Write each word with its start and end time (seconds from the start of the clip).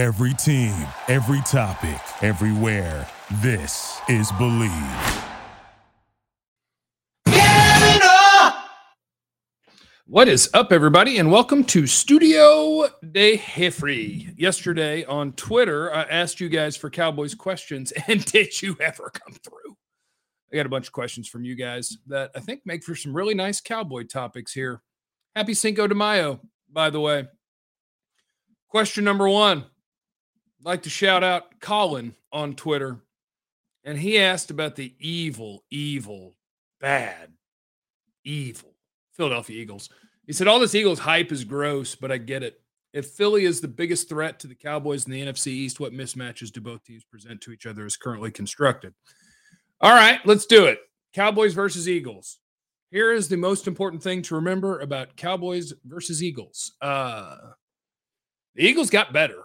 Every 0.00 0.32
team, 0.32 0.74
every 1.08 1.42
topic, 1.42 2.00
everywhere. 2.22 3.06
This 3.42 4.00
is 4.08 4.32
Bleav. 4.32 5.26
What 10.06 10.26
is 10.26 10.48
up, 10.54 10.72
everybody, 10.72 11.18
and 11.18 11.30
welcome 11.30 11.64
to 11.64 11.86
Studio 11.86 12.88
de 13.12 13.36
Hefri. 13.36 14.32
Yesterday 14.38 15.04
on 15.04 15.34
Twitter, 15.34 15.92
I 15.92 16.04
asked 16.04 16.40
you 16.40 16.48
guys 16.48 16.78
for 16.78 16.88
Cowboys 16.88 17.34
questions, 17.34 17.92
and 18.08 18.24
did 18.24 18.62
you 18.62 18.78
ever 18.80 19.10
come 19.12 19.34
through? 19.34 19.76
I 20.50 20.56
got 20.56 20.64
a 20.64 20.70
bunch 20.70 20.86
of 20.86 20.94
questions 20.94 21.28
from 21.28 21.44
you 21.44 21.56
guys 21.56 21.98
that 22.06 22.30
I 22.34 22.40
think 22.40 22.62
make 22.64 22.84
for 22.84 22.94
some 22.94 23.14
really 23.14 23.34
nice 23.34 23.60
Cowboy 23.60 24.04
topics 24.04 24.54
here. 24.54 24.80
Happy 25.36 25.52
Cinco 25.52 25.86
de 25.86 25.94
Mayo, 25.94 26.40
by 26.72 26.88
the 26.88 27.00
way. 27.00 27.26
Question 28.70 29.04
number 29.04 29.28
one 29.28 29.66
I'd 30.60 30.66
like 30.66 30.82
to 30.82 30.90
shout 30.90 31.24
out 31.24 31.58
Colin 31.60 32.14
on 32.32 32.54
Twitter, 32.54 32.98
and 33.82 33.96
he 33.96 34.18
asked 34.18 34.50
about 34.50 34.76
the 34.76 34.94
evil, 34.98 35.64
evil, 35.70 36.36
bad, 36.82 37.32
evil 38.24 38.74
Philadelphia 39.14 39.58
Eagles. 39.58 39.88
He 40.26 40.34
said, 40.34 40.48
All 40.48 40.60
this 40.60 40.74
Eagles 40.74 40.98
hype 40.98 41.32
is 41.32 41.44
gross, 41.44 41.94
but 41.94 42.12
I 42.12 42.18
get 42.18 42.42
it. 42.42 42.60
If 42.92 43.06
Philly 43.06 43.46
is 43.46 43.62
the 43.62 43.68
biggest 43.68 44.10
threat 44.10 44.38
to 44.40 44.48
the 44.48 44.54
Cowboys 44.54 45.06
in 45.06 45.12
the 45.12 45.22
NFC 45.22 45.46
East, 45.46 45.80
what 45.80 45.94
mismatches 45.94 46.52
do 46.52 46.60
both 46.60 46.84
teams 46.84 47.04
present 47.04 47.40
to 47.40 47.52
each 47.52 47.64
other 47.64 47.86
as 47.86 47.96
currently 47.96 48.30
constructed? 48.30 48.92
All 49.80 49.94
right, 49.94 50.20
let's 50.26 50.44
do 50.44 50.66
it. 50.66 50.80
Cowboys 51.14 51.54
versus 51.54 51.88
Eagles. 51.88 52.38
Here 52.90 53.12
is 53.12 53.28
the 53.28 53.36
most 53.38 53.66
important 53.66 54.02
thing 54.02 54.20
to 54.22 54.34
remember 54.34 54.80
about 54.80 55.16
Cowboys 55.16 55.72
versus 55.84 56.22
Eagles. 56.22 56.74
Uh, 56.82 57.36
the 58.56 58.64
Eagles 58.64 58.90
got 58.90 59.14
better 59.14 59.44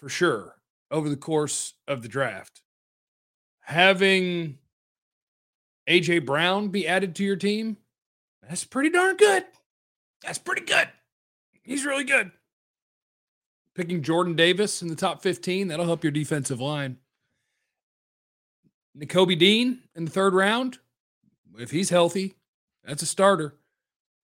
for 0.00 0.08
sure 0.08 0.56
over 0.90 1.08
the 1.08 1.16
course 1.16 1.74
of 1.86 2.02
the 2.02 2.08
draft. 2.08 2.62
Having 3.60 4.58
AJ 5.88 6.26
Brown 6.26 6.68
be 6.68 6.88
added 6.88 7.14
to 7.16 7.24
your 7.24 7.36
team 7.36 7.76
that's 8.50 8.64
pretty 8.64 8.90
darn 8.90 9.16
good. 9.16 9.44
That's 10.22 10.38
pretty 10.38 10.62
good. 10.62 10.88
He's 11.62 11.84
really 11.84 12.02
good. 12.02 12.32
Picking 13.76 14.02
Jordan 14.02 14.34
Davis 14.34 14.82
in 14.82 14.88
the 14.88 14.96
top 14.96 15.22
15, 15.22 15.68
that'll 15.68 15.86
help 15.86 16.02
your 16.02 16.10
defensive 16.10 16.60
line. 16.60 16.96
Nakobe 18.98 19.38
Dean 19.38 19.78
in 19.94 20.04
the 20.04 20.10
third 20.10 20.34
round, 20.34 20.78
if 21.58 21.70
he's 21.70 21.90
healthy, 21.90 22.34
that's 22.84 23.02
a 23.02 23.06
starter. 23.06 23.54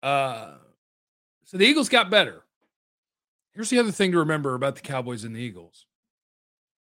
Uh, 0.02 0.54
so 1.44 1.56
the 1.56 1.64
Eagles 1.64 1.88
got 1.88 2.10
better. 2.10 2.42
Here's 3.56 3.70
the 3.70 3.78
other 3.78 3.90
thing 3.90 4.12
to 4.12 4.18
remember 4.18 4.54
about 4.54 4.74
the 4.74 4.82
Cowboys 4.82 5.24
and 5.24 5.34
the 5.34 5.40
Eagles. 5.40 5.86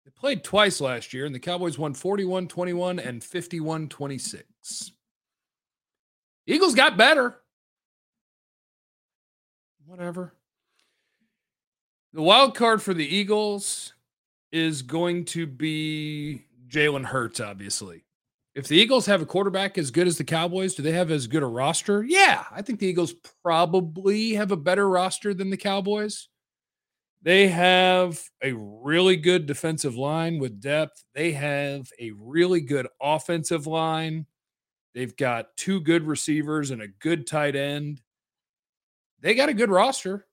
They 0.04 0.10
played 0.10 0.44
twice 0.44 0.82
last 0.82 1.14
year, 1.14 1.28
and 1.28 1.34
the 1.34 1.40
Cowboys 1.40 1.78
won 1.78 1.94
41 1.94 2.48
21 2.48 2.98
and 2.98 3.24
51 3.24 3.88
26. 3.88 4.92
Eagles 6.48 6.74
got 6.74 6.98
better. 6.98 7.38
Whatever. 9.86 10.34
The 12.14 12.24
wild 12.24 12.56
card 12.56 12.82
for 12.82 12.96
the 12.96 13.06
Eagles 13.06 13.94
is 14.52 14.82
going 14.82 15.26
to 15.26 15.46
be 15.46 16.46
Jalen 16.68 17.06
Hurts, 17.06 17.40
obviously. 17.40 18.06
If 18.56 18.68
the 18.68 18.78
Eagles 18.78 19.06
have 19.06 19.22
a 19.22 19.26
quarterback 19.28 19.78
as 19.78 19.92
good 19.92 20.08
as 20.08 20.18
the 20.18 20.24
Cowboys, 20.24 20.74
do 20.74 20.82
they 20.82 20.94
have 20.94 21.12
as 21.12 21.28
good 21.28 21.44
a 21.44 21.48
roster? 21.48 22.04
Yeah, 22.04 22.44
I 22.50 22.64
think 22.64 22.80
the 22.80 22.88
Eagles 22.88 23.14
probably 23.44 24.34
have 24.34 24.52
a 24.52 24.58
better 24.58 24.90
roster 24.90 25.32
than 25.36 25.52
the 25.52 25.58
Cowboys. 25.58 26.28
They 27.26 27.48
have 27.48 28.22
a 28.44 28.54
really 28.54 29.16
good 29.16 29.48
defensive 29.48 29.96
line 29.98 30.38
with 30.38 30.62
depth. 30.62 31.04
They 31.16 31.32
have 31.32 31.90
a 32.00 32.12
really 32.12 32.62
good 32.62 32.88
offensive 33.02 33.66
line. 33.66 34.28
They've 34.94 35.16
got 35.18 35.58
two 35.58 35.82
good 35.82 36.04
receivers 36.06 36.70
and 36.70 36.84
a 36.84 36.88
good 36.88 37.26
tight 37.26 37.56
end. 37.56 38.00
They 39.22 39.34
got 39.34 39.50
a 39.50 39.56
good 39.56 39.72
roster. 39.72 40.28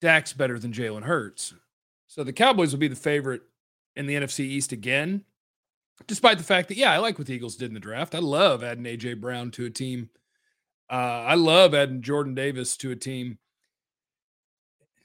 Dak's 0.00 0.32
better 0.32 0.58
than 0.58 0.72
Jalen 0.72 1.04
Hurts. 1.04 1.54
So 2.08 2.24
the 2.24 2.32
Cowboys 2.32 2.72
will 2.72 2.80
be 2.80 2.88
the 2.88 2.96
favorite 2.96 3.42
in 3.94 4.08
the 4.08 4.16
NFC 4.16 4.40
East 4.40 4.72
again, 4.72 5.24
despite 6.08 6.38
the 6.38 6.44
fact 6.44 6.66
that, 6.68 6.76
yeah, 6.76 6.92
I 6.92 6.98
like 6.98 7.18
what 7.18 7.28
the 7.28 7.34
Eagles 7.34 7.54
did 7.54 7.70
in 7.70 7.74
the 7.74 7.80
draft. 7.80 8.16
I 8.16 8.20
love 8.20 8.64
adding 8.64 8.86
A.J. 8.86 9.14
Brown 9.14 9.52
to 9.52 9.66
a 9.66 9.70
team. 9.70 10.10
Uh, 10.90 11.22
I 11.24 11.34
love 11.36 11.72
adding 11.72 12.02
Jordan 12.02 12.34
Davis 12.34 12.76
to 12.78 12.90
a 12.90 12.96
team. 12.96 13.38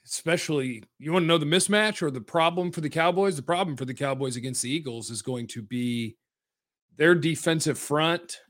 Especially, 0.06 0.82
you 0.98 1.12
want 1.12 1.22
to 1.22 1.26
know 1.26 1.38
the 1.38 1.46
mismatch 1.46 2.02
or 2.02 2.10
the 2.10 2.20
problem 2.20 2.70
for 2.70 2.82
the 2.82 2.90
Cowboys? 2.90 3.36
The 3.36 3.42
problem 3.42 3.76
for 3.76 3.86
the 3.86 3.94
Cowboys 3.94 4.36
against 4.36 4.62
the 4.62 4.70
Eagles 4.70 5.10
is 5.10 5.22
going 5.22 5.46
to 5.48 5.62
be 5.62 6.16
their 6.96 7.14
defensive 7.14 7.78
front, 7.78 8.40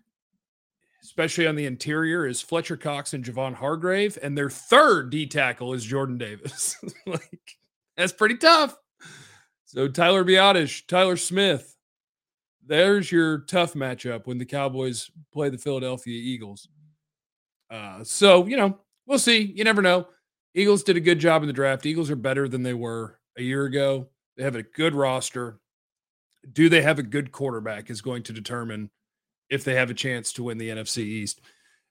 especially 1.03 1.47
on 1.47 1.55
the 1.55 1.67
interior, 1.67 2.27
is 2.27 2.43
Fletcher 2.43 2.77
Cox 2.77 3.15
and 3.15 3.25
Javon 3.25 3.55
Hargrave, 3.55 4.19
and 4.23 4.37
their 4.37 4.51
third 4.51 5.11
D 5.11 5.27
tackle 5.27 5.73
is 5.75 5.85
Jordan 5.85 6.19
Davis. 6.19 6.77
like 7.07 7.57
that's 7.97 8.13
pretty 8.13 8.37
tough. 8.37 8.77
So 9.65 9.89
Tyler 9.89 10.25
Biadasz, 10.25 10.87
Tyler 10.87 11.17
Smith, 11.17 11.77
there's 12.67 13.11
your 13.11 13.41
tough 13.41 13.75
matchup 13.75 14.27
when 14.27 14.39
the 14.39 14.45
Cowboys 14.45 15.11
play 15.33 15.51
the 15.51 15.59
Philadelphia 15.59 16.17
Eagles. 16.17 16.69
Uh, 17.71 18.03
so 18.05 18.47
you 18.47 18.57
know 18.57 18.79
we'll 19.07 19.19
see. 19.19 19.53
You 19.55 19.65
never 19.65 19.83
know. 19.83 20.09
Eagles 20.55 20.83
did 20.83 20.97
a 20.97 21.01
good 21.01 21.19
job 21.19 21.43
in 21.43 21.47
the 21.47 21.53
draft. 21.53 21.87
Eagles 21.87 22.11
are 22.11 22.17
better 22.17 22.49
than 22.49 22.63
they 22.63 22.75
were 22.75 23.19
a 23.37 23.43
year 23.43 23.65
ago. 23.65 24.09
They 24.37 24.45
have 24.45 24.57
a 24.57 24.63
good 24.63 24.95
roster 24.95 25.61
do 26.53 26.69
they 26.69 26.83
have 26.83 26.99
a 26.99 27.03
good 27.03 27.33
quarterback 27.33 27.91
is 27.91 28.01
going 28.01 28.23
to 28.25 28.33
determine 28.33 28.91
if 29.49 29.65
they 29.65 29.75
have 29.75 29.91
a 29.91 29.95
chance 29.95 30.33
to 30.33 30.45
win 30.45 30.59
the 30.59 30.71
NFC 30.71 30.99
East. 30.99 31.41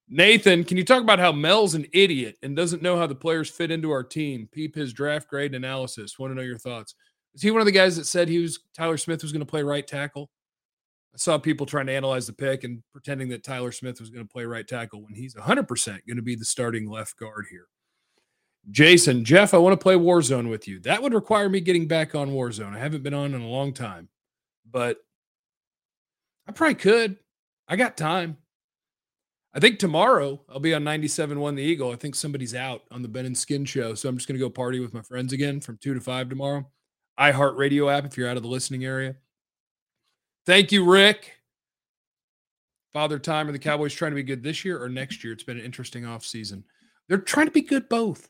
Nathan, 0.09 0.63
can 0.63 0.77
you 0.77 0.83
talk 0.83 1.01
about 1.01 1.19
how 1.19 1.31
Mel's 1.31 1.75
an 1.75 1.87
idiot 1.93 2.37
and 2.43 2.55
doesn't 2.55 2.81
know 2.81 2.97
how 2.97 3.07
the 3.07 3.15
players 3.15 3.49
fit 3.49 3.71
into 3.71 3.91
our 3.91 4.03
team? 4.03 4.49
Peep 4.51 4.75
his 4.75 4.93
draft 4.93 5.29
grade 5.29 5.55
analysis. 5.55 6.19
Want 6.19 6.31
to 6.31 6.35
know 6.35 6.41
your 6.41 6.57
thoughts. 6.57 6.95
Is 7.33 7.41
he 7.41 7.51
one 7.51 7.61
of 7.61 7.65
the 7.65 7.71
guys 7.71 7.95
that 7.95 8.05
said 8.05 8.27
he 8.27 8.39
was 8.39 8.59
Tyler 8.75 8.97
Smith 8.97 9.23
was 9.23 9.31
going 9.31 9.45
to 9.45 9.49
play 9.49 9.63
right 9.63 9.87
tackle? 9.87 10.29
I 11.15 11.17
saw 11.17 11.37
people 11.37 11.65
trying 11.65 11.85
to 11.87 11.93
analyze 11.93 12.27
the 12.27 12.33
pick 12.33 12.63
and 12.63 12.83
pretending 12.91 13.29
that 13.29 13.43
Tyler 13.43 13.71
Smith 13.71 13.99
was 13.99 14.09
going 14.09 14.25
to 14.25 14.31
play 14.31 14.45
right 14.45 14.67
tackle 14.67 15.03
when 15.03 15.13
he's 15.13 15.35
100% 15.35 15.87
going 15.87 16.15
to 16.15 16.21
be 16.21 16.35
the 16.35 16.45
starting 16.45 16.89
left 16.89 17.17
guard 17.17 17.45
here. 17.49 17.67
Jason, 18.71 19.25
Jeff, 19.25 19.53
I 19.53 19.57
want 19.57 19.73
to 19.73 19.83
play 19.83 19.95
Warzone 19.95 20.49
with 20.49 20.67
you. 20.67 20.79
That 20.79 21.01
would 21.03 21.13
require 21.13 21.49
me 21.49 21.59
getting 21.59 21.87
back 21.87 22.15
on 22.15 22.31
Warzone. 22.31 22.75
I 22.75 22.79
haven't 22.79 23.03
been 23.03 23.13
on 23.13 23.33
in 23.33 23.41
a 23.41 23.47
long 23.47 23.73
time 23.73 24.07
but 24.73 24.97
I 26.47 26.51
probably 26.51 26.75
could. 26.75 27.17
I 27.69 27.77
got 27.77 27.95
time. 27.95 28.37
I 29.53 29.59
think 29.59 29.79
tomorrow 29.79 30.41
I'll 30.49 30.59
be 30.59 30.73
on 30.73 30.83
97.1 30.83 31.55
The 31.55 31.61
Eagle. 31.61 31.91
I 31.91 31.95
think 31.95 32.15
somebody's 32.15 32.55
out 32.55 32.81
on 32.91 33.03
the 33.03 33.07
Ben 33.07 33.27
and 33.27 33.37
Skin 33.37 33.63
show. 33.63 33.93
So 33.93 34.09
I'm 34.09 34.17
just 34.17 34.27
going 34.27 34.37
to 34.37 34.43
go 34.43 34.49
party 34.49 34.79
with 34.79 34.93
my 34.93 35.03
friends 35.03 35.31
again 35.31 35.61
from 35.61 35.77
2 35.77 35.93
to 35.93 36.01
5 36.01 36.27
tomorrow. 36.27 36.67
iHeartRadio 37.19 37.95
app 37.95 38.05
if 38.05 38.17
you're 38.17 38.27
out 38.27 38.35
of 38.35 38.43
the 38.43 38.49
listening 38.49 38.83
area. 38.83 39.15
Thank 40.45 40.71
you, 40.71 40.83
Rick. 40.83 41.31
Father 42.91 43.19
Time, 43.19 43.47
are 43.47 43.51
the 43.51 43.59
Cowboys 43.59 43.93
trying 43.93 44.11
to 44.11 44.15
be 44.15 44.23
good 44.23 44.43
this 44.43 44.65
year 44.65 44.81
or 44.81 44.89
next 44.89 45.23
year? 45.23 45.33
It's 45.33 45.43
been 45.43 45.59
an 45.59 45.65
interesting 45.65 46.03
offseason. 46.03 46.63
They're 47.07 47.17
trying 47.19 47.47
to 47.47 47.51
be 47.51 47.61
good 47.61 47.87
both. 47.89 48.27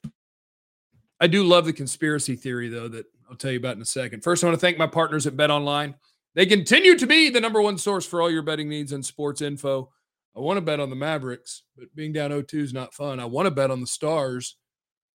I 1.23 1.27
do 1.27 1.45
love 1.45 1.63
the 1.63 1.71
conspiracy 1.71 2.35
theory, 2.35 2.67
though, 2.67 2.89
that 2.89 3.05
I'll 3.29 3.37
tell 3.37 3.51
you 3.51 3.57
about 3.57 3.77
in 3.77 3.81
a 3.81 3.85
second. 3.85 4.25
First, 4.25 4.43
I 4.43 4.47
want 4.47 4.59
to 4.59 4.59
thank 4.59 4.77
my 4.77 4.87
partners 4.87 5.25
at 5.25 5.37
Bet 5.37 5.49
Online. 5.49 5.95
They 6.35 6.45
continue 6.45 6.97
to 6.97 7.07
be 7.07 7.29
the 7.29 7.39
number 7.39 7.61
one 7.61 7.77
source 7.77 8.05
for 8.05 8.21
all 8.21 8.29
your 8.29 8.41
betting 8.41 8.67
needs 8.67 8.91
and 8.91 9.05
sports 9.05 9.39
info. 9.39 9.89
I 10.35 10.41
want 10.41 10.57
to 10.57 10.61
bet 10.61 10.81
on 10.81 10.89
the 10.89 10.97
Mavericks, 10.97 11.63
but 11.77 11.95
being 11.95 12.11
down 12.11 12.31
0 12.31 12.41
2 12.41 12.59
is 12.59 12.73
not 12.73 12.93
fun. 12.93 13.21
I 13.21 13.25
want 13.25 13.45
to 13.45 13.51
bet 13.51 13.71
on 13.71 13.79
the 13.79 13.87
Stars, 13.87 14.57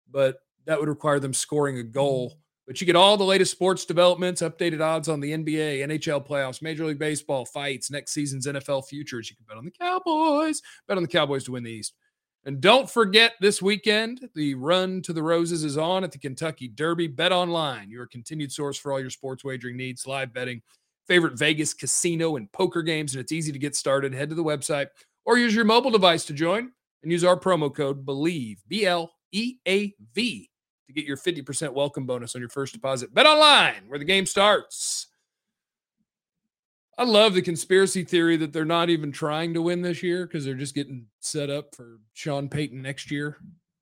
but 0.10 0.38
that 0.66 0.80
would 0.80 0.88
require 0.88 1.20
them 1.20 1.34
scoring 1.34 1.78
a 1.80 1.84
goal. 1.84 2.40
But 2.66 2.80
you 2.80 2.88
get 2.88 2.96
all 2.96 3.18
the 3.18 3.26
latest 3.26 3.52
sports 3.52 3.84
developments, 3.84 4.42
updated 4.42 4.80
odds 4.80 5.10
on 5.10 5.20
the 5.20 5.34
NBA, 5.34 5.80
NHL 5.80 6.26
playoffs, 6.26 6.62
Major 6.62 6.86
League 6.86 7.00
Baseball 7.00 7.44
fights, 7.44 7.92
next 7.92 8.14
season's 8.14 8.48
NFL 8.48 8.88
futures. 8.88 9.30
You 9.30 9.36
can 9.36 9.46
bet 9.46 9.58
on 9.58 9.66
the 9.66 9.72
Cowboys, 9.72 10.62
bet 10.88 10.96
on 10.96 11.04
the 11.04 11.10
Cowboys 11.10 11.44
to 11.44 11.52
win 11.52 11.64
the 11.64 11.72
East. 11.72 11.96
And 12.48 12.62
don't 12.62 12.90
forget 12.90 13.34
this 13.42 13.62
weekend, 13.62 14.30
the 14.34 14.56
run 14.56 15.02
to 15.02 15.12
the 15.12 15.22
roses 15.22 15.66
is 15.66 15.78
on 15.78 16.06
at 16.06 16.14
the 16.14 16.18
Kentucky 16.18 16.70
Derby. 16.70 17.08
Bet 17.08 17.34
online, 17.34 17.90
your 17.90 18.06
continued 18.06 18.54
source 18.54 18.78
for 18.78 18.94
all 18.94 19.02
your 19.02 19.10
sports 19.10 19.44
wagering 19.44 19.76
needs, 19.76 20.08
live 20.08 20.34
betting 20.34 20.62
favorite 21.10 21.38
Vegas 21.38 21.74
casino 21.74 22.38
and 22.38 22.50
poker 22.54 22.82
games, 22.84 23.14
and 23.14 23.20
it's 23.20 23.34
easy 23.34 23.52
to 23.52 23.60
get 23.60 23.76
started. 23.76 24.14
Head 24.14 24.30
to 24.30 24.36
the 24.36 24.46
website 24.46 24.88
or 25.26 25.38
use 25.38 25.54
your 25.54 25.66
mobile 25.66 25.92
device 25.92 26.24
to 26.24 26.34
join 26.34 26.72
and 27.04 27.12
use 27.12 27.26
our 27.26 27.38
promo 27.38 27.74
code 27.74 28.06
BLEAV, 28.06 28.60
B 28.70 28.86
L 28.86 29.12
E 29.34 29.58
A 29.68 29.94
V, 30.14 30.50
to 30.88 30.94
get 30.94 31.04
your 31.04 31.18
50% 31.18 31.74
welcome 31.74 32.06
bonus 32.06 32.34
on 32.34 32.42
your 32.42 32.50
first 32.50 32.72
deposit. 32.72 33.14
Bet 33.14 33.26
online, 33.26 33.90
where 33.90 34.00
the 34.00 34.06
game 34.06 34.26
starts. 34.26 35.07
I 36.98 37.04
love 37.04 37.34
the 37.34 37.42
conspiracy 37.42 38.04
theory 38.04 38.38
that 38.38 38.54
they're 38.54 38.66
not 38.66 38.90
even 38.90 39.12
trying 39.12 39.54
to 39.54 39.62
win 39.62 39.82
this 39.82 40.02
year 40.02 40.26
because 40.26 40.44
they're 40.44 40.56
just 40.56 40.74
getting 40.74 41.06
set 41.20 41.50
up 41.50 41.76
for 41.76 42.00
Sean 42.14 42.50
Payton 42.50 42.82
next 42.82 43.12
year. 43.12 43.38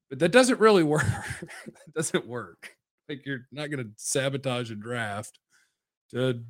But 0.09 0.19
that 0.19 0.31
doesn't 0.31 0.59
really 0.59 0.83
work. 0.95 1.05
that 1.05 1.93
doesn't 1.95 2.27
work. 2.27 2.75
like 3.07 3.25
you're 3.25 3.47
not 3.51 3.69
going 3.69 3.83
to 3.83 3.91
sabotage 3.95 4.69
a 4.69 4.75
draft 4.75 5.39
to 6.11 6.41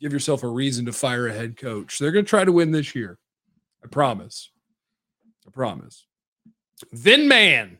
give 0.00 0.12
yourself 0.12 0.42
a 0.42 0.48
reason 0.48 0.86
to 0.86 0.92
fire 0.92 1.26
a 1.26 1.32
head 1.32 1.56
coach. 1.56 1.98
They're 1.98 2.12
going 2.12 2.24
to 2.24 2.28
try 2.28 2.44
to 2.44 2.52
win 2.52 2.70
this 2.70 2.94
year. 2.94 3.18
I 3.82 3.88
promise. 3.88 4.50
I 5.46 5.50
promise. 5.50 6.06
Then 6.92 7.28
man, 7.28 7.78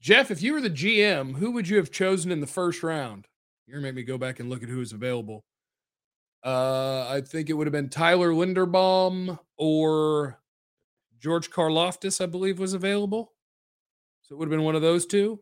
Jeff, 0.00 0.30
if 0.30 0.42
you 0.42 0.52
were 0.52 0.60
the 0.60 0.70
GM, 0.70 1.36
who 1.36 1.52
would 1.52 1.68
you 1.68 1.76
have 1.76 1.90
chosen 1.90 2.32
in 2.32 2.40
the 2.40 2.46
first 2.46 2.82
round? 2.82 3.26
You're 3.66 3.78
gonna 3.78 3.86
make 3.86 3.94
me 3.94 4.02
go 4.02 4.18
back 4.18 4.40
and 4.40 4.50
look 4.50 4.62
at 4.62 4.68
who 4.68 4.80
is 4.80 4.92
available. 4.92 5.44
Uh, 6.44 7.06
I 7.08 7.20
think 7.20 7.48
it 7.48 7.52
would 7.52 7.66
have 7.66 7.72
been 7.72 7.88
Tyler 7.88 8.32
Linderbaum 8.32 9.38
or 9.56 10.40
George 11.20 11.50
Karlaftis, 11.50 12.20
I 12.20 12.26
believe, 12.26 12.58
was 12.58 12.74
available. 12.74 13.32
So 14.22 14.34
it 14.34 14.38
would 14.38 14.48
have 14.48 14.56
been 14.56 14.64
one 14.64 14.74
of 14.74 14.82
those 14.82 15.06
two. 15.06 15.40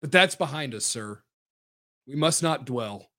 But 0.00 0.12
that's 0.12 0.34
behind 0.34 0.74
us, 0.74 0.84
sir. 0.84 1.22
We 2.06 2.14
must 2.16 2.42
not 2.42 2.66
dwell. 2.66 3.10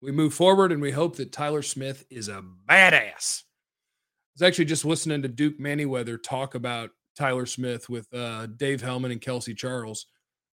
We 0.00 0.12
move 0.12 0.34
forward 0.34 0.70
and 0.70 0.80
we 0.80 0.92
hope 0.92 1.16
that 1.16 1.32
Tyler 1.32 1.62
Smith 1.62 2.04
is 2.10 2.28
a 2.28 2.44
badass. 2.68 3.42
I 3.42 4.34
was 4.34 4.42
actually 4.42 4.66
just 4.66 4.84
listening 4.84 5.22
to 5.22 5.28
Duke 5.28 5.58
Manyweather 5.58 6.22
talk 6.22 6.54
about 6.54 6.90
Tyler 7.16 7.46
Smith 7.46 7.88
with 7.88 8.12
uh, 8.14 8.46
Dave 8.46 8.80
Helman 8.80 9.10
and 9.10 9.20
Kelsey 9.20 9.54
Charles, 9.54 10.06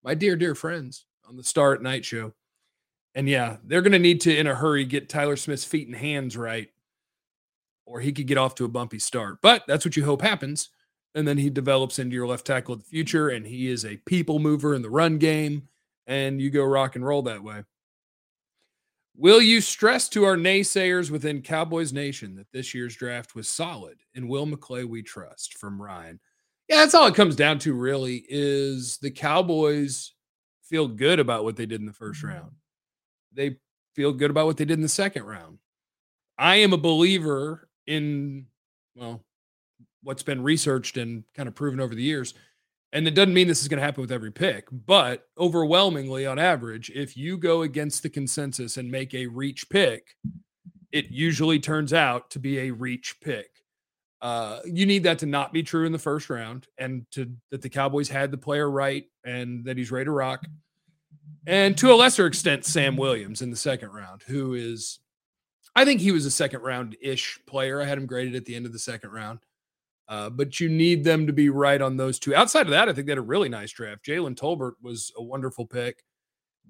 my 0.03 0.15
dear, 0.15 0.35
dear 0.35 0.55
friends 0.55 1.05
on 1.27 1.37
the 1.37 1.43
Star 1.43 1.73
at 1.73 1.83
Night 1.83 2.03
show. 2.03 2.33
And 3.15 3.29
yeah, 3.29 3.57
they're 3.63 3.81
going 3.81 3.93
to 3.93 3.99
need 3.99 4.19
to, 4.21 4.37
in 4.37 4.45
a 4.45 4.55
hurry, 4.55 4.83
get 4.83 5.07
Tyler 5.07 5.37
Smith's 5.37 5.63
feet 5.63 5.87
and 5.87 5.95
hands 5.95 6.35
right, 6.35 6.67
or 7.85 8.01
he 8.01 8.11
could 8.11 8.27
get 8.27 8.37
off 8.37 8.55
to 8.55 8.65
a 8.65 8.69
bumpy 8.69 8.99
start. 8.99 9.37
But 9.41 9.63
that's 9.67 9.85
what 9.85 9.95
you 9.95 10.03
hope 10.03 10.21
happens. 10.21 10.69
And 11.15 11.25
then 11.25 11.37
he 11.37 11.49
develops 11.49 11.97
into 11.97 12.13
your 12.13 12.27
left 12.27 12.45
tackle 12.45 12.73
of 12.73 12.81
the 12.81 12.89
future, 12.89 13.29
and 13.29 13.47
he 13.47 13.69
is 13.69 13.85
a 13.85 13.95
people 14.05 14.37
mover 14.37 14.75
in 14.75 14.81
the 14.81 14.89
run 14.89 15.17
game, 15.17 15.69
and 16.07 16.41
you 16.41 16.49
go 16.49 16.65
rock 16.65 16.97
and 16.97 17.05
roll 17.05 17.21
that 17.21 17.41
way. 17.41 17.63
Will 19.15 19.41
you 19.41 19.61
stress 19.61 20.09
to 20.09 20.25
our 20.25 20.35
naysayers 20.35 21.09
within 21.09 21.41
Cowboys 21.41 21.93
Nation 21.93 22.35
that 22.35 22.51
this 22.51 22.73
year's 22.73 22.97
draft 22.97 23.33
was 23.33 23.47
solid 23.47 23.97
and 24.13 24.27
Will 24.27 24.45
McClay 24.45 24.83
we 24.83 25.01
trust 25.01 25.57
from 25.57 25.81
Ryan? 25.81 26.19
Yeah, 26.67 26.77
that's 26.77 26.93
all 26.93 27.07
it 27.07 27.15
comes 27.15 27.37
down 27.37 27.59
to, 27.59 27.73
really, 27.73 28.25
is 28.27 28.97
the 28.97 29.11
Cowboys 29.11 30.11
feel 30.63 30.89
good 30.89 31.21
about 31.21 31.45
what 31.45 31.55
they 31.55 31.65
did 31.65 31.79
in 31.79 31.85
the 31.85 31.93
first 31.93 32.23
round 32.23 32.51
they 33.35 33.57
feel 33.95 34.11
good 34.11 34.31
about 34.31 34.45
what 34.45 34.57
they 34.57 34.65
did 34.65 34.77
in 34.77 34.81
the 34.81 34.89
second 34.89 35.23
round. 35.23 35.59
I 36.37 36.57
am 36.57 36.73
a 36.73 36.77
believer 36.77 37.69
in, 37.87 38.47
well, 38.95 39.21
what's 40.03 40.23
been 40.23 40.43
researched 40.43 40.97
and 40.97 41.23
kind 41.35 41.47
of 41.47 41.55
proven 41.55 41.79
over 41.79 41.95
the 41.95 42.03
years. 42.03 42.33
And 42.91 43.07
it 43.07 43.11
doesn't 43.11 43.33
mean 43.33 43.47
this 43.47 43.61
is 43.61 43.67
going 43.67 43.79
to 43.79 43.85
happen 43.85 44.01
with 44.01 44.11
every 44.11 44.31
pick, 44.31 44.67
but 44.71 45.27
overwhelmingly 45.37 46.25
on 46.25 46.39
average, 46.39 46.89
if 46.91 47.17
you 47.17 47.37
go 47.37 47.63
against 47.63 48.03
the 48.03 48.09
consensus 48.09 48.77
and 48.77 48.89
make 48.89 49.13
a 49.13 49.27
reach 49.27 49.69
pick, 49.69 50.15
it 50.91 51.07
usually 51.09 51.59
turns 51.59 51.91
out 51.91 52.29
to 52.29 52.39
be 52.39 52.59
a 52.59 52.71
reach 52.71 53.17
pick. 53.21 53.49
Uh, 54.21 54.59
you 54.65 54.85
need 54.85 55.03
that 55.03 55.19
to 55.19 55.25
not 55.25 55.51
be 55.51 55.61
true 55.61 55.85
in 55.85 55.91
the 55.91 55.99
first 55.99 56.29
round 56.29 56.67
and 56.77 57.05
to 57.11 57.29
that 57.51 57.61
the 57.61 57.69
Cowboys 57.69 58.07
had 58.07 58.31
the 58.31 58.37
player 58.37 58.69
right 58.69 59.05
and 59.25 59.65
that 59.65 59.77
he's 59.77 59.91
ready 59.91 60.05
to 60.05 60.11
rock 60.11 60.45
and 61.47 61.77
to 61.77 61.91
a 61.91 61.95
lesser 61.95 62.25
extent, 62.25 62.65
Sam 62.65 62.97
Williams 62.97 63.41
in 63.41 63.51
the 63.51 63.55
second 63.55 63.89
round, 63.89 64.23
who 64.23 64.53
is, 64.53 64.99
I 65.75 65.85
think 65.85 66.01
he 66.01 66.11
was 66.11 66.25
a 66.25 66.31
second 66.31 66.61
round 66.61 66.95
ish 67.01 67.39
player. 67.45 67.81
I 67.81 67.85
had 67.85 67.97
him 67.97 68.05
graded 68.05 68.35
at 68.35 68.45
the 68.45 68.55
end 68.55 68.65
of 68.65 68.73
the 68.73 68.79
second 68.79 69.11
round. 69.11 69.39
Uh, 70.07 70.29
but 70.29 70.59
you 70.59 70.69
need 70.69 71.03
them 71.03 71.25
to 71.25 71.33
be 71.33 71.49
right 71.49 71.81
on 71.81 71.97
those 71.97 72.19
two. 72.19 72.35
Outside 72.35 72.67
of 72.67 72.71
that, 72.71 72.87
I 72.87 72.93
think 72.93 73.07
they 73.07 73.11
had 73.11 73.17
a 73.17 73.23
really 73.23 73.49
nice 73.49 73.71
draft. 73.71 74.05
Jalen 74.05 74.35
Tolbert 74.35 74.73
was 74.81 75.11
a 75.17 75.23
wonderful 75.23 75.65
pick. 75.65 76.03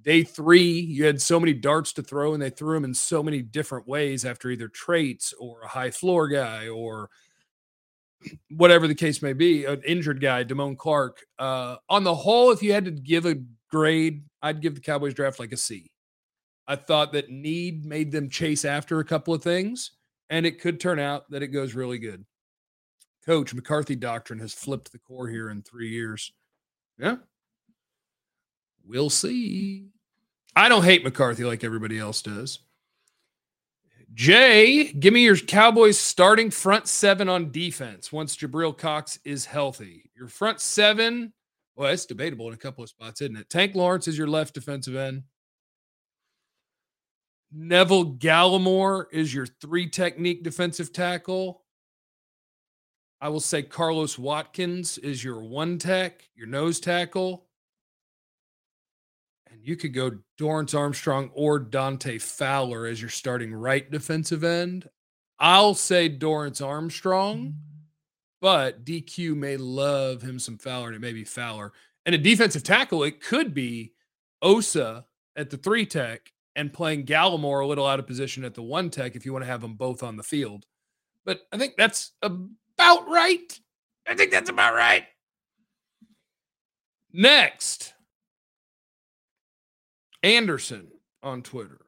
Day 0.02 0.24
three, 0.24 0.70
you 0.70 1.06
had 1.06 1.22
so 1.22 1.40
many 1.40 1.54
darts 1.54 1.92
to 1.94 2.04
throw, 2.04 2.34
and 2.34 2.42
they 2.42 2.50
threw 2.50 2.76
them 2.76 2.86
in 2.86 2.94
so 2.94 3.22
many 3.22 3.42
different 3.42 3.88
ways 3.88 4.24
after 4.24 4.50
either 4.50 4.68
traits 4.70 5.34
or 5.40 5.62
a 5.62 5.68
high 5.68 5.92
floor 5.92 6.28
guy 6.28 6.70
or 6.70 7.10
whatever 8.50 8.88
the 8.88 8.96
case 8.96 9.22
may 9.22 9.34
be, 9.34 9.66
an 9.66 9.82
injured 9.86 10.22
guy, 10.22 10.44
Damone 10.44 10.78
Clark. 10.78 11.26
Uh, 11.38 11.78
on 11.90 12.04
the 12.04 12.16
whole, 12.16 12.52
if 12.52 12.64
you 12.64 12.72
had 12.72 12.86
to 12.86 12.92
give 12.92 13.26
a 13.26 13.36
grade, 13.76 14.24
I'd 14.42 14.62
give 14.62 14.74
the 14.74 14.82
Cowboys 14.82 15.14
draft 15.14 15.38
like 15.38 15.52
a 15.52 15.58
C. 15.58 15.92
I 16.66 16.78
thought 16.78 17.12
that 17.12 17.30
need 17.30 17.86
made 17.86 18.10
them 18.10 18.30
chase 18.30 18.64
after 18.64 19.00
a 19.00 19.06
couple 19.06 19.34
of 19.34 19.44
things, 19.44 19.92
and 20.30 20.46
it 20.46 20.62
could 20.62 20.80
turn 20.80 20.98
out 20.98 21.30
that 21.32 21.44
it 21.44 21.50
goes 21.50 21.76
really 21.76 22.00
good. 22.00 22.26
Coach, 23.26 23.54
McCarthy 23.54 23.98
doctrine 23.98 24.40
has 24.40 24.54
flipped 24.54 24.94
the 24.94 25.00
core 25.00 25.28
here 25.28 25.50
in 25.50 25.62
three 25.62 25.90
years. 25.90 26.32
Yeah. 26.98 27.18
We'll 28.86 29.10
see. 29.10 29.88
I 30.56 30.70
don't 30.70 30.86
hate 30.86 31.04
McCarthy 31.04 31.44
like 31.44 31.66
everybody 31.66 32.00
else 32.00 32.22
does. 32.22 32.60
Jay, 34.14 34.94
give 34.94 35.14
me 35.14 35.26
your 35.26 35.36
Cowboys 35.36 36.00
starting 36.00 36.50
front 36.50 36.88
seven 36.88 37.28
on 37.28 37.52
defense 37.52 38.14
once 38.14 38.38
Jabril 38.38 38.78
Cox 38.78 39.20
is 39.26 39.46
healthy. 39.46 40.10
Your 40.16 40.30
front 40.30 40.62
seven 40.62 41.34
well, 41.76 41.92
it's 41.92 42.06
debatable 42.06 42.48
in 42.48 42.54
a 42.54 42.58
couple 42.58 42.84
of 42.84 42.90
spots, 42.90 43.22
isn't 43.22 43.36
it? 43.36 43.50
Tank 43.50 43.76
Lawrence 43.76 44.08
is 44.08 44.18
your 44.18 44.28
left 44.28 44.54
defensive 44.54 44.96
end. 44.96 45.24
Neville 47.52 48.16
Gallimore 48.16 49.06
is 49.12 49.34
your 49.34 49.46
three 49.46 49.90
technique 49.90 50.44
defensive 50.44 50.92
tackle. 50.94 51.64
I 53.22 53.30
will 53.30 53.40
say 53.40 53.64
Carlos 53.64 54.20
Watkins 54.20 54.98
is 54.98 55.24
your 55.24 55.42
one 55.42 55.78
tech, 55.78 56.28
your 56.36 56.48
nose 56.48 56.80
tackle. 56.80 57.48
And 59.50 59.62
you 59.64 59.76
could 59.76 59.94
go 59.94 60.20
Dorance 60.38 60.78
Armstrong 60.78 61.32
or 61.34 61.60
Dante 61.60 62.18
Fowler 62.18 62.86
as 62.86 63.02
your 63.02 63.10
starting 63.10 63.54
right 63.54 63.90
defensive 63.90 64.44
end. 64.44 64.90
I'll 65.40 65.74
say 65.74 66.10
Dorance 66.10 66.66
Armstrong 66.66 67.56
but 68.42 68.86
DQ 68.86 69.36
may 69.36 69.58
love 69.58 70.22
him 70.22 70.40
some 70.40 70.58
Fowler, 70.58 70.88
and 70.88 70.96
it 70.96 71.02
may 71.02 71.14
be 71.14 71.24
Fowler. 71.24 71.74
And 72.06 72.14
a 72.14 72.20
defensive 72.20 72.64
tackle, 72.64 73.04
it 73.04 73.22
could 73.22 73.54
be 73.54 73.94
Osa 74.42 75.06
at 75.36 75.50
the 75.50 75.58
three 75.58 75.86
tech 75.86 76.32
and 76.56 76.72
playing 76.72 77.06
Gallimore 77.06 77.64
a 77.64 77.68
little 77.68 77.86
out 77.86 78.00
of 78.00 78.08
position 78.08 78.44
at 78.44 78.54
the 78.54 78.64
one 78.64 78.90
tech 78.90 79.16
if 79.16 79.26
you 79.26 79.34
want 79.34 79.44
to 79.44 79.50
have 79.50 79.62
them 79.62 79.76
both 79.76 80.04
on 80.04 80.16
the 80.16 80.24
field. 80.24 80.66
But 81.26 81.42
I 81.52 81.58
think 81.58 81.74
that's 81.78 82.12
about 82.22 83.10
right. 83.10 83.60
I 84.08 84.16
think 84.16 84.32
that's 84.32 84.50
about 84.50 84.76
right. 84.76 85.06
Next, 87.12 87.94
Anderson 90.22 90.88
on 91.24 91.42
Twitter. 91.42 91.80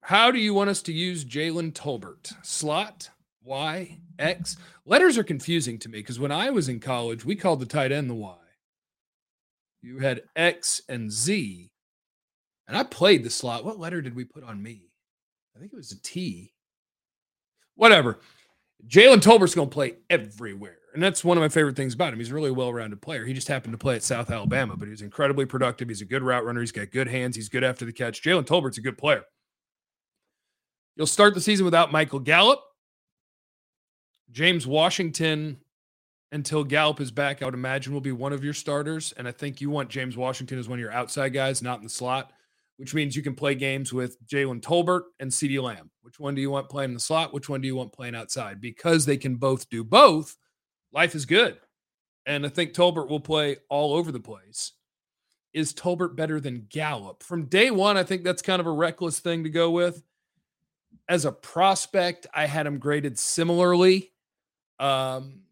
How 0.00 0.30
do 0.30 0.38
you 0.38 0.54
want 0.54 0.70
us 0.70 0.82
to 0.82 0.92
use 0.92 1.24
Jalen 1.24 1.72
Tolbert? 1.72 2.32
Slot, 2.42 3.10
Y, 3.44 3.98
X. 4.18 4.56
Letters 4.84 5.18
are 5.18 5.24
confusing 5.24 5.78
to 5.78 5.88
me 5.88 5.98
because 5.98 6.20
when 6.20 6.32
I 6.32 6.50
was 6.50 6.68
in 6.68 6.80
college, 6.80 7.24
we 7.24 7.36
called 7.36 7.60
the 7.60 7.66
tight 7.66 7.92
end 7.92 8.08
the 8.08 8.14
Y. 8.14 8.36
You 9.82 9.98
had 9.98 10.22
X 10.36 10.80
and 10.88 11.10
Z. 11.10 11.70
And 12.68 12.76
I 12.76 12.84
played 12.84 13.24
the 13.24 13.30
slot. 13.30 13.64
What 13.64 13.78
letter 13.78 14.00
did 14.00 14.14
we 14.14 14.24
put 14.24 14.44
on 14.44 14.62
me? 14.62 14.90
I 15.54 15.58
think 15.58 15.72
it 15.72 15.76
was 15.76 15.92
a 15.92 16.00
T. 16.00 16.54
Whatever. 17.74 18.20
Jalen 18.86 19.22
Tolbert's 19.22 19.54
going 19.54 19.68
to 19.68 19.74
play 19.74 19.94
everywhere. 20.08 20.78
And 20.94 21.02
that's 21.02 21.24
one 21.24 21.36
of 21.36 21.42
my 21.42 21.48
favorite 21.48 21.76
things 21.76 21.94
about 21.94 22.12
him. 22.12 22.18
He's 22.18 22.30
a 22.30 22.34
really 22.34 22.50
well 22.50 22.72
rounded 22.72 23.00
player. 23.00 23.24
He 23.24 23.32
just 23.32 23.48
happened 23.48 23.72
to 23.72 23.78
play 23.78 23.94
at 23.96 24.02
South 24.02 24.30
Alabama, 24.30 24.76
but 24.76 24.88
he's 24.88 25.02
incredibly 25.02 25.46
productive. 25.46 25.88
He's 25.88 26.02
a 26.02 26.06
good 26.06 26.22
route 26.22 26.44
runner. 26.44 26.60
He's 26.60 26.72
got 26.72 26.90
good 26.90 27.08
hands. 27.08 27.34
He's 27.34 27.48
good 27.48 27.64
after 27.64 27.84
the 27.84 27.92
catch. 27.92 28.22
Jalen 28.22 28.46
Tolbert's 28.46 28.78
a 28.78 28.82
good 28.82 28.98
player. 28.98 29.24
You'll 30.96 31.06
start 31.06 31.34
the 31.34 31.40
season 31.40 31.64
without 31.64 31.92
Michael 31.92 32.18
Gallup. 32.18 32.60
James 34.32 34.66
Washington, 34.66 35.58
until 36.32 36.64
Gallup 36.64 37.00
is 37.00 37.10
back, 37.10 37.42
I 37.42 37.44
would 37.44 37.54
imagine 37.54 37.92
will 37.92 38.00
be 38.00 38.12
one 38.12 38.32
of 38.32 38.42
your 38.42 38.54
starters. 38.54 39.12
And 39.18 39.28
I 39.28 39.32
think 39.32 39.60
you 39.60 39.68
want 39.68 39.90
James 39.90 40.16
Washington 40.16 40.58
as 40.58 40.68
one 40.68 40.78
of 40.78 40.80
your 40.80 40.92
outside 40.92 41.34
guys, 41.34 41.62
not 41.62 41.78
in 41.78 41.84
the 41.84 41.90
slot, 41.90 42.32
which 42.78 42.94
means 42.94 43.14
you 43.14 43.22
can 43.22 43.34
play 43.34 43.54
games 43.54 43.92
with 43.92 44.16
Jalen 44.26 44.62
Tolbert 44.62 45.02
and 45.20 45.30
CeeDee 45.30 45.62
Lamb. 45.62 45.90
Which 46.00 46.18
one 46.18 46.34
do 46.34 46.40
you 46.40 46.50
want 46.50 46.70
playing 46.70 46.90
in 46.90 46.94
the 46.94 47.00
slot? 47.00 47.34
Which 47.34 47.50
one 47.50 47.60
do 47.60 47.68
you 47.68 47.76
want 47.76 47.92
playing 47.92 48.14
outside? 48.14 48.60
Because 48.60 49.04
they 49.04 49.18
can 49.18 49.36
both 49.36 49.68
do 49.68 49.84
both, 49.84 50.36
life 50.92 51.14
is 51.14 51.26
good. 51.26 51.58
And 52.24 52.46
I 52.46 52.48
think 52.48 52.72
Tolbert 52.72 53.10
will 53.10 53.20
play 53.20 53.58
all 53.68 53.94
over 53.94 54.10
the 54.10 54.20
place. 54.20 54.72
Is 55.52 55.74
Tolbert 55.74 56.16
better 56.16 56.40
than 56.40 56.66
Gallup? 56.70 57.22
From 57.22 57.44
day 57.44 57.70
one, 57.70 57.98
I 57.98 58.04
think 58.04 58.24
that's 58.24 58.40
kind 58.40 58.60
of 58.60 58.66
a 58.66 58.72
reckless 58.72 59.18
thing 59.18 59.44
to 59.44 59.50
go 59.50 59.70
with. 59.70 60.02
As 61.10 61.26
a 61.26 61.32
prospect, 61.32 62.26
I 62.32 62.46
had 62.46 62.66
him 62.66 62.78
graded 62.78 63.18
similarly 63.18 64.11
um, 64.82 65.42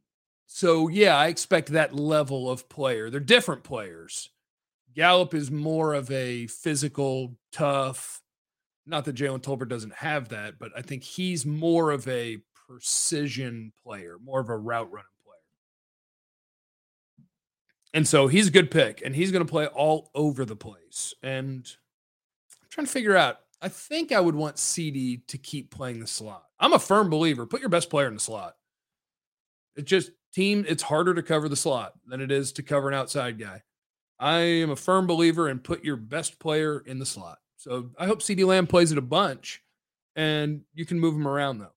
so 0.47 0.89
yeah, 0.89 1.17
I 1.17 1.29
expect 1.29 1.69
that 1.69 1.95
level 1.95 2.51
of 2.51 2.69
player. 2.69 3.09
They're 3.09 3.21
different 3.21 3.63
players. 3.63 4.31
Gallup 4.95 5.35
is 5.35 5.51
more 5.51 5.95
of 5.95 6.11
a 6.11 6.49
physical, 6.49 7.37
tough. 7.53 8.21
Not 8.87 9.05
that 9.05 9.15
Jalen 9.15 9.43
Tolbert 9.43 9.69
doesn't 9.69 9.95
have 9.95 10.31
that, 10.31 10.59
but 10.59 10.73
I 10.77 10.83
think 10.83 11.05
he's 11.05 11.47
more 11.47 11.93
of 11.93 12.09
a 12.09 12.39
precision 12.67 13.73
player, 13.81 14.17
more 14.21 14.41
of 14.41 14.49
a 14.49 14.57
route 14.57 14.91
running 14.91 15.07
player. 15.25 15.37
And 17.95 18.09
so 18.09 18.27
he's 18.27 18.49
a 18.49 18.53
good 18.53 18.73
pick 18.73 19.03
and 19.05 19.15
he's 19.15 19.31
going 19.31 19.47
to 19.47 19.51
play 19.51 19.67
all 19.67 20.11
over 20.17 20.45
the 20.45 20.57
place. 20.57 21.15
And 21.23 21.71
I'm 22.61 22.69
trying 22.71 22.87
to 22.87 22.93
figure 22.93 23.17
out, 23.17 23.39
I 23.63 23.69
think 23.69 24.11
I 24.11 24.21
would 24.21 24.35
want 24.35 24.57
CeeDee 24.57 25.27
to 25.29 25.39
keep 25.39 25.71
playing 25.71 26.01
the 26.01 26.09
slot. 26.09 26.47
I'm 26.59 26.73
a 26.73 26.81
firm 26.81 27.11
believer. 27.11 27.47
Put 27.47 27.61
your 27.61 27.69
best 27.69 27.91
player 27.91 28.09
in 28.09 28.15
the 28.15 28.21
slot. 28.21 28.57
It 29.81 29.87
just 29.87 30.11
team, 30.35 30.67
it's 30.69 30.83
harder 30.83 31.15
to 31.15 31.23
cover 31.23 31.49
the 31.49 31.57
slot 31.57 31.95
than 32.07 32.21
it 32.21 32.31
is 32.31 32.53
to 32.53 32.63
cover 32.63 32.89
an 32.89 32.95
outside 32.95 33.39
guy. 33.39 33.63
I 34.19 34.41
am 34.41 34.69
a 34.69 34.77
firm 34.77 35.07
believer 35.07 35.49
in 35.49 35.59
put 35.59 35.83
your 35.83 35.97
best 35.97 36.39
player 36.39 36.81
in 36.85 36.99
the 36.99 37.07
slot. 37.07 37.39
So 37.57 37.89
I 37.99 38.05
hope 38.05 38.21
CeeDee 38.21 38.47
Lamb 38.47 38.67
plays 38.67 38.93
it 38.93 38.99
a 38.99 39.03
bunch 39.03 39.63
and 40.17 40.61
you 40.75 40.85
can 40.85 41.01
move 41.01 41.15
him 41.15 41.27
around 41.27 41.61
though. 41.61 41.73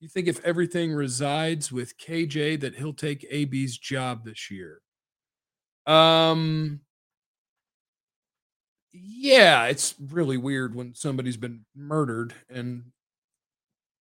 You 0.00 0.08
think 0.08 0.26
if 0.26 0.44
everything 0.44 0.92
resides 0.92 1.70
with 1.70 1.96
KJ 1.96 2.58
that 2.58 2.74
he'll 2.74 2.92
take 2.92 3.24
AB's 3.30 3.78
job 3.78 4.24
this 4.24 4.50
year? 4.50 4.80
Um 5.86 6.80
yeah, 8.92 9.66
it's 9.66 9.94
really 10.10 10.38
weird 10.38 10.74
when 10.74 10.92
somebody's 10.96 11.36
been 11.36 11.66
murdered 11.76 12.34
and 12.50 12.86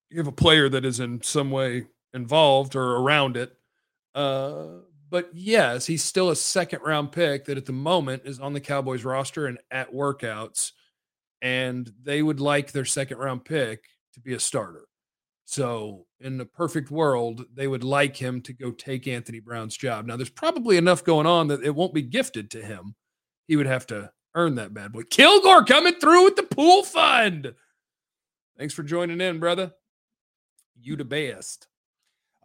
you 0.10 0.18
have 0.18 0.28
a 0.28 0.32
player 0.32 0.70
that 0.70 0.86
is 0.86 1.00
in 1.00 1.22
some 1.22 1.52
way 1.52 1.86
involved 2.16 2.76
or 2.76 2.96
around 2.96 3.38
it. 3.38 3.54
Uh, 4.16 4.80
but 5.10 5.30
yes, 5.34 5.86
he's 5.86 6.04
still 6.04 6.30
a 6.32 6.36
second 6.36 6.80
round 6.84 7.12
pick 7.12 7.46
that 7.46 7.58
at 7.58 7.66
the 7.66 7.74
moment 7.74 8.24
is 8.26 8.40
on 8.40 8.54
the 8.54 8.60
Cowboys 8.60 9.04
roster 9.04 9.46
and 9.46 9.60
at 9.70 9.94
workouts. 9.94 10.72
And 11.42 11.92
they 12.02 12.24
would 12.24 12.40
like 12.40 12.72
their 12.72 12.86
second 12.86 13.18
round 13.18 13.46
pick 13.46 13.84
to 14.14 14.20
be 14.20 14.34
a 14.34 14.40
starter. 14.40 14.88
So, 15.48 16.08
in 16.22 16.38
the 16.38 16.46
perfect 16.46 16.90
world, 16.90 17.46
they 17.54 17.68
would 17.68 17.84
like 17.84 18.18
him 18.18 18.42
to 18.42 18.54
go 18.54 18.72
take 18.72 19.08
Anthony 19.08 19.40
Brown's 19.40 19.78
job. 19.78 20.08
Now, 20.08 20.18
there's 20.18 20.30
probably 20.30 20.78
enough 20.78 21.04
going 21.04 21.28
on 21.28 21.50
that 21.50 21.64
it 21.64 21.76
won't 21.76 21.94
be 21.94 22.02
gifted 22.02 22.50
to 22.52 22.64
him. 22.64 22.96
He 23.48 23.56
would 23.56 23.68
have 23.68 23.86
to 23.88 24.12
earn 24.34 24.56
that 24.56 24.74
bad 24.74 24.92
boy. 24.92 25.04
Kilgore 25.04 25.64
coming 25.64 26.00
through 26.00 26.24
with 26.24 26.36
the 26.36 26.44
pool 26.44 26.82
fund. 26.82 27.54
Thanks 28.58 28.74
for 28.74 28.82
joining 28.82 29.22
in, 29.22 29.40
brother. 29.40 29.72
You 30.82 30.96
the 30.96 31.06
best. 31.06 31.68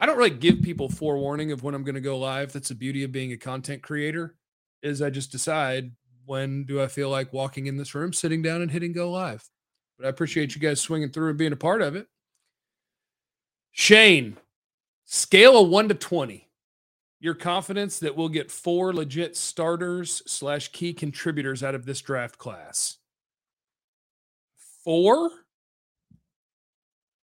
I 0.00 0.06
don't 0.06 0.16
really 0.16 0.30
give 0.30 0.62
people 0.62 0.88
forewarning 0.88 1.52
of 1.52 1.62
when 1.62 1.74
I'm 1.74 1.84
going 1.84 1.94
to 1.94 2.00
go 2.00 2.18
live. 2.18 2.52
That's 2.52 2.70
the 2.70 2.74
beauty 2.74 3.04
of 3.04 3.12
being 3.12 3.32
a 3.32 3.36
content 3.36 3.82
creator. 3.82 4.34
Is 4.82 5.02
I 5.02 5.10
just 5.10 5.30
decide 5.30 5.92
when 6.24 6.64
do 6.64 6.80
I 6.80 6.86
feel 6.86 7.10
like 7.10 7.34
walking 7.34 7.66
in 7.66 7.76
this 7.76 7.94
room, 7.94 8.12
sitting 8.12 8.40
down, 8.40 8.62
and 8.62 8.70
hitting 8.70 8.92
go 8.92 9.10
live. 9.10 9.46
But 9.98 10.06
I 10.06 10.08
appreciate 10.08 10.54
you 10.54 10.60
guys 10.60 10.80
swinging 10.80 11.10
through 11.10 11.28
and 11.28 11.38
being 11.38 11.52
a 11.52 11.56
part 11.56 11.82
of 11.82 11.96
it. 11.96 12.06
Shane, 13.72 14.38
scale 15.04 15.62
of 15.62 15.68
one 15.68 15.88
to 15.88 15.94
twenty. 15.94 16.48
Your 17.20 17.34
confidence 17.34 17.98
that 17.98 18.16
we'll 18.16 18.30
get 18.30 18.50
four 18.50 18.94
legit 18.94 19.36
starters 19.36 20.22
slash 20.26 20.68
key 20.68 20.94
contributors 20.94 21.62
out 21.62 21.74
of 21.74 21.84
this 21.84 22.00
draft 22.00 22.38
class. 22.38 22.96
Four 24.82 25.30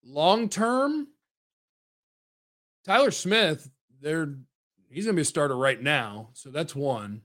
long 0.04 0.50
term 0.50 1.10
Tyler 2.86 3.12
Smith, 3.12 3.70
they're 4.02 4.36
he's 4.90 5.06
going 5.06 5.16
to 5.16 5.20
be 5.20 5.24
a 5.24 5.26
starter 5.26 5.58
right 5.58 5.82
now, 5.82 6.30
so 6.34 6.50
that's 6.50 6.76
one. 6.76 7.22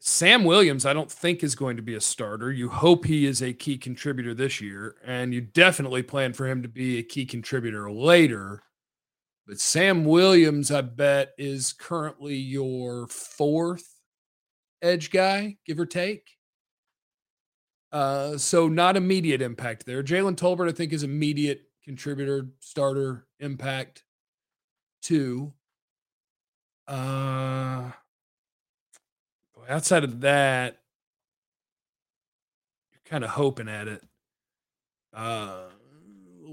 Sam 0.00 0.44
Williams, 0.44 0.84
I 0.84 0.94
don't 0.94 1.10
think 1.10 1.44
is 1.44 1.54
going 1.54 1.76
to 1.76 1.82
be 1.82 1.94
a 1.94 2.00
starter. 2.00 2.50
You 2.50 2.68
hope 2.68 3.04
he 3.04 3.24
is 3.24 3.40
a 3.40 3.52
key 3.52 3.78
contributor 3.78 4.34
this 4.34 4.60
year, 4.60 4.96
and 5.04 5.32
you 5.32 5.40
definitely 5.40 6.02
plan 6.02 6.32
for 6.32 6.48
him 6.48 6.62
to 6.62 6.68
be 6.68 6.98
a 6.98 7.04
key 7.04 7.24
contributor 7.24 7.90
later. 7.90 8.64
But 9.46 9.60
Sam 9.60 10.04
Williams, 10.04 10.72
I 10.72 10.80
bet, 10.80 11.32
is 11.38 11.72
currently 11.72 12.34
your 12.34 13.06
fourth 13.06 13.88
edge 14.80 15.10
guy, 15.10 15.56
give 15.64 15.78
or 15.78 15.86
take. 15.86 16.30
Uh, 17.92 18.38
so 18.38 18.68
not 18.68 18.96
immediate 18.96 19.42
impact 19.42 19.86
there. 19.86 20.02
Jalen 20.02 20.34
Tolbert, 20.34 20.68
I 20.68 20.72
think, 20.72 20.92
is 20.92 21.04
immediate 21.04 21.62
contributor, 21.84 22.48
starter, 22.60 23.26
impact. 23.40 24.04
Two. 25.02 25.52
Uh, 26.86 27.90
outside 29.68 30.04
of 30.04 30.20
that, 30.20 30.78
you're 32.92 33.00
kind 33.04 33.24
of 33.24 33.30
hoping 33.30 33.68
at 33.68 33.88
it. 33.88 34.02
Uh, 35.12 35.64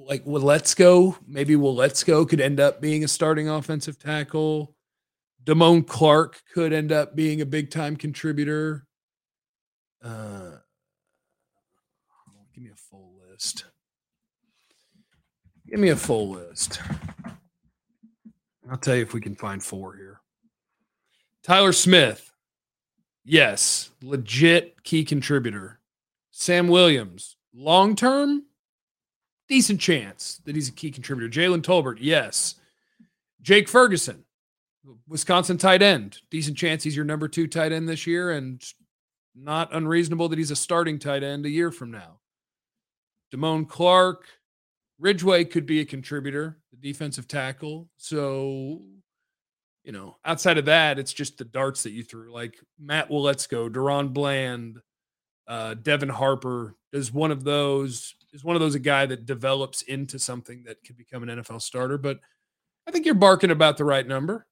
like 0.09 0.25
Waletzko. 0.25 1.17
Maybe 1.27 1.55
Waletzko 1.55 2.27
could 2.27 2.41
end 2.41 2.59
up 2.59 2.81
being 2.81 3.03
a 3.03 3.07
starting 3.07 3.47
offensive 3.47 3.99
tackle. 3.99 4.75
Damone 5.43 5.87
Clark 5.87 6.41
could 6.53 6.73
end 6.73 6.91
up 6.91 7.15
being 7.15 7.41
a 7.41 7.45
big 7.45 7.71
time 7.71 7.95
contributor. 7.95 8.85
Uh, 10.03 10.57
give 12.53 12.63
me 12.63 12.69
a 12.71 12.75
full 12.75 13.15
list. 13.29 13.65
Give 15.69 15.79
me 15.79 15.89
a 15.89 15.95
full 15.95 16.29
list. 16.29 16.81
I'll 18.71 18.77
tell 18.77 18.95
you 18.95 19.03
if 19.03 19.13
we 19.13 19.21
can 19.21 19.35
find 19.35 19.63
four 19.63 19.95
here. 19.95 20.19
Tyler 21.43 21.73
Smith. 21.73 22.31
Yes, 23.23 23.91
legit 24.01 24.83
key 24.83 25.03
contributor. 25.03 25.79
Sam 26.31 26.69
Williams, 26.69 27.35
long 27.53 27.95
term, 27.95 28.45
decent 29.47 29.79
chance 29.79 30.41
that 30.45 30.55
he's 30.55 30.69
a 30.69 30.71
key 30.73 30.89
contributor. 30.89 31.29
Jalen 31.29 31.61
Tolbert, 31.61 31.97
yes. 31.99 32.55
Jake 33.41 33.69
Ferguson, 33.69 34.23
Wisconsin 35.07 35.59
tight 35.59 35.83
end, 35.83 36.19
decent 36.31 36.57
chance 36.57 36.83
he's 36.83 36.95
your 36.95 37.05
number 37.05 37.27
two 37.27 37.45
tight 37.45 37.71
end 37.71 37.87
this 37.87 38.07
year, 38.07 38.31
and 38.31 38.63
not 39.35 39.73
unreasonable 39.73 40.29
that 40.29 40.39
he's 40.39 40.51
a 40.51 40.55
starting 40.55 40.97
tight 40.97 41.21
end 41.21 41.45
a 41.45 41.49
year 41.49 41.71
from 41.71 41.91
now. 41.91 42.19
Damone 43.31 43.67
Clark, 43.67 44.25
Ridgeway 44.99 45.45
could 45.45 45.65
be 45.65 45.79
a 45.79 45.85
contributor, 45.85 46.59
the 46.71 46.77
defensive 46.77 47.27
tackle. 47.27 47.89
So, 47.97 48.81
you 49.83 49.91
know, 49.91 50.17
outside 50.25 50.57
of 50.57 50.65
that, 50.65 50.99
it's 50.99 51.13
just 51.13 51.37
the 51.37 51.45
darts 51.45 51.83
that 51.83 51.91
you 51.91 52.03
threw, 52.03 52.33
like 52.33 52.59
Matt 52.77 53.09
Waletzko, 53.09 53.69
DaRon 53.69 54.13
Bland, 54.13 54.79
uh, 55.47 55.73
Devin 55.73 56.09
Harper 56.09 56.75
is 56.93 57.11
one 57.11 57.31
of 57.31 57.43
those. 57.43 58.15
Is 58.31 58.43
one 58.43 58.55
of 58.55 58.59
those 58.59 58.75
a 58.75 58.79
guy 58.79 59.07
that 59.07 59.25
develops 59.25 59.81
into 59.81 60.19
something 60.19 60.63
that 60.67 60.83
could 60.85 60.95
become 60.95 61.23
an 61.23 61.29
NFL 61.29 61.61
starter? 61.61 61.97
But 61.97 62.19
I 62.87 62.91
think 62.91 63.05
you're 63.05 63.15
barking 63.15 63.49
about 63.49 63.77
the 63.77 63.85
right 63.85 64.07
number, 64.07 64.45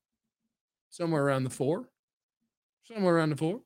somewhere 0.89 1.23
around 1.23 1.43
the 1.43 1.51
four, 1.51 1.89
somewhere 2.85 3.17
around 3.17 3.29
the 3.29 3.37
four. 3.37 3.61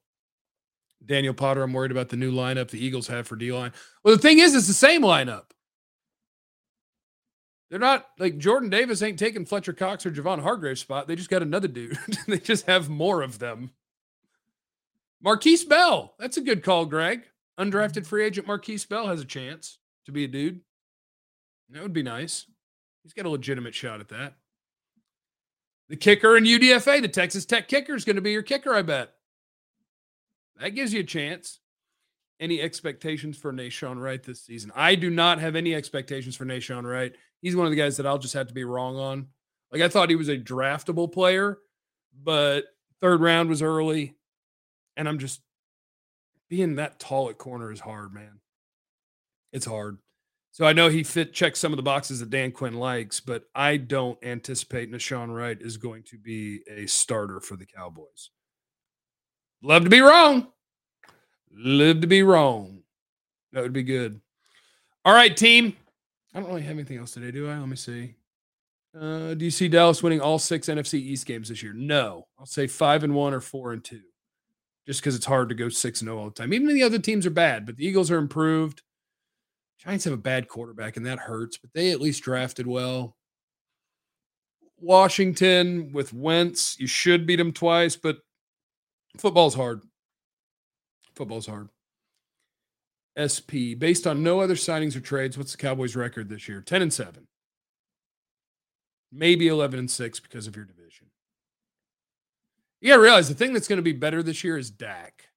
Daniel 1.05 1.33
Potter, 1.33 1.63
I'm 1.63 1.71
worried 1.71 1.91
about 1.91 2.09
the 2.09 2.17
new 2.17 2.31
lineup 2.31 2.69
the 2.69 2.83
Eagles 2.83 3.07
have 3.07 3.27
for 3.27 3.37
D 3.37 3.53
line. 3.53 3.71
Well, 4.03 4.15
the 4.15 4.21
thing 4.21 4.39
is, 4.39 4.53
it's 4.53 4.67
the 4.67 4.73
same 4.73 5.01
lineup. 5.01 5.45
They're 7.71 7.79
not 7.79 8.09
like 8.19 8.37
Jordan 8.37 8.69
Davis 8.69 9.01
ain't 9.01 9.17
taking 9.17 9.45
Fletcher 9.45 9.71
Cox 9.71 10.05
or 10.05 10.11
Javon 10.11 10.41
Hargrave's 10.41 10.81
spot. 10.81 11.07
They 11.07 11.15
just 11.15 11.29
got 11.29 11.41
another 11.41 11.69
dude. 11.69 11.97
they 12.27 12.37
just 12.37 12.65
have 12.65 12.89
more 12.89 13.21
of 13.21 13.39
them. 13.39 13.71
Markquese 15.25 15.67
Bell. 15.67 16.13
That's 16.19 16.35
a 16.35 16.41
good 16.41 16.63
call, 16.63 16.85
Greg. 16.85 17.23
Undrafted 17.57 18.05
free 18.05 18.25
agent 18.25 18.45
Markquese 18.45 18.89
Bell 18.89 19.07
has 19.07 19.21
a 19.21 19.25
chance 19.25 19.77
to 20.05 20.11
be 20.11 20.25
a 20.25 20.27
dude. 20.27 20.59
That 21.69 21.81
would 21.81 21.93
be 21.93 22.03
nice. 22.03 22.45
He's 23.03 23.13
got 23.13 23.25
a 23.25 23.29
legitimate 23.29 23.73
shot 23.73 24.01
at 24.01 24.09
that. 24.09 24.33
The 25.87 25.95
kicker 25.95 26.35
in 26.35 26.43
UDFA, 26.43 27.01
the 27.01 27.07
Texas 27.07 27.45
Tech 27.45 27.69
kicker, 27.69 27.95
is 27.95 28.03
going 28.03 28.17
to 28.17 28.21
be 28.21 28.33
your 28.33 28.43
kicker, 28.43 28.73
I 28.73 28.81
bet. 28.81 29.13
That 30.59 30.71
gives 30.71 30.93
you 30.93 30.99
a 30.99 31.05
chance 31.05 31.60
any 32.41 32.59
expectations 32.59 33.37
for 33.37 33.53
Nahshon 33.53 34.01
Wright 34.01 34.21
this 34.21 34.41
season. 34.41 34.71
I 34.75 34.95
do 34.95 35.09
not 35.09 35.39
have 35.39 35.55
any 35.55 35.73
expectations 35.75 36.35
for 36.35 36.43
Nahshon 36.43 36.83
Wright. 36.83 37.13
He's 37.41 37.55
one 37.55 37.67
of 37.67 37.71
the 37.71 37.77
guys 37.77 37.95
that 37.97 38.07
I'll 38.07 38.17
just 38.17 38.33
have 38.33 38.47
to 38.47 38.53
be 38.53 38.63
wrong 38.63 38.97
on. 38.97 39.27
Like 39.71 39.81
I 39.81 39.87
thought 39.87 40.09
he 40.09 40.15
was 40.15 40.27
a 40.27 40.37
draftable 40.37 41.11
player, 41.11 41.59
but 42.21 42.65
third 42.99 43.21
round 43.21 43.47
was 43.47 43.61
early, 43.61 44.15
and 44.97 45.07
I'm 45.07 45.19
just 45.19 45.41
being 46.49 46.75
that 46.75 46.99
tall 46.99 47.29
at 47.29 47.37
corner 47.37 47.71
is 47.71 47.79
hard, 47.79 48.13
man. 48.13 48.41
It's 49.53 49.65
hard. 49.65 49.99
So 50.51 50.65
I 50.65 50.73
know 50.73 50.89
he 50.89 51.03
fit 51.03 51.31
checks 51.31 51.59
some 51.59 51.71
of 51.71 51.77
the 51.77 51.83
boxes 51.83 52.19
that 52.19 52.29
Dan 52.29 52.51
Quinn 52.51 52.73
likes, 52.73 53.21
but 53.21 53.45
I 53.55 53.77
don't 53.77 54.21
anticipate 54.21 54.91
Nahshon 54.91 55.33
Wright 55.33 55.57
is 55.61 55.77
going 55.77 56.03
to 56.03 56.17
be 56.17 56.61
a 56.69 56.87
starter 56.87 57.39
for 57.39 57.55
the 57.55 57.65
Cowboys. 57.65 58.31
Love 59.61 59.85
to 59.85 59.89
be 59.89 60.01
wrong. 60.01 60.47
Live 61.55 62.01
to 62.01 62.07
be 62.07 62.23
wrong. 62.23 62.79
That 63.53 63.63
would 63.63 63.73
be 63.73 63.83
good. 63.83 64.19
All 65.03 65.13
right, 65.13 65.35
team. 65.35 65.75
I 66.33 66.39
don't 66.39 66.49
really 66.49 66.61
have 66.61 66.77
anything 66.77 66.97
else 66.97 67.11
today, 67.11 67.31
do 67.31 67.49
I? 67.49 67.57
Let 67.57 67.67
me 67.67 67.75
see. 67.75 68.15
Uh, 68.97 69.33
do 69.33 69.45
you 69.45 69.51
see 69.51 69.67
Dallas 69.67 70.03
winning 70.03 70.21
all 70.21 70.39
six 70.39 70.67
NFC 70.67 70.95
East 70.95 71.25
games 71.25 71.49
this 71.49 71.63
year? 71.63 71.73
No. 71.73 72.27
I'll 72.39 72.45
say 72.45 72.67
five 72.67 73.03
and 73.03 73.15
one 73.15 73.33
or 73.33 73.41
four 73.41 73.73
and 73.73 73.83
two, 73.83 74.01
just 74.85 75.01
because 75.01 75.15
it's 75.15 75.25
hard 75.25 75.49
to 75.49 75.55
go 75.55 75.69
six 75.69 76.01
and 76.01 76.07
zero 76.07 76.19
all 76.19 76.25
the 76.25 76.31
time. 76.31 76.53
Even 76.53 76.67
the 76.73 76.83
other 76.83 76.99
teams 76.99 77.25
are 77.25 77.31
bad, 77.31 77.65
but 77.65 77.77
the 77.77 77.85
Eagles 77.85 78.11
are 78.11 78.17
improved. 78.17 78.81
Giants 79.79 80.03
have 80.05 80.13
a 80.13 80.17
bad 80.17 80.47
quarterback, 80.47 80.97
and 80.97 81.05
that 81.05 81.19
hurts, 81.19 81.57
but 81.57 81.71
they 81.73 81.91
at 81.91 82.01
least 82.01 82.23
drafted 82.23 82.67
well. 82.67 83.17
Washington 84.79 85.91
with 85.91 86.13
Wentz, 86.13 86.79
you 86.79 86.87
should 86.87 87.25
beat 87.25 87.37
them 87.37 87.51
twice, 87.51 87.95
but 87.95 88.17
football's 89.17 89.55
hard. 89.55 89.81
Football's 91.15 91.47
hard. 91.47 91.69
SP, 93.19 93.75
based 93.77 94.07
on 94.07 94.23
no 94.23 94.39
other 94.39 94.55
signings 94.55 94.95
or 94.95 95.01
trades, 95.01 95.37
what's 95.37 95.51
the 95.51 95.57
Cowboys' 95.57 95.95
record 95.95 96.29
this 96.29 96.47
year? 96.47 96.61
10 96.61 96.81
and 96.81 96.93
7. 96.93 97.27
Maybe 99.11 99.47
11 99.47 99.79
and 99.79 99.91
6 99.91 100.19
because 100.21 100.47
of 100.47 100.55
your 100.55 100.65
division. 100.65 101.07
To 102.83 102.95
realize 102.95 103.27
the 103.27 103.35
thing 103.35 103.53
that's 103.53 103.67
going 103.67 103.77
to 103.77 103.83
be 103.83 103.91
better 103.91 104.23
this 104.23 104.43
year 104.43 104.57
is 104.57 104.71
Dak. 104.71 105.27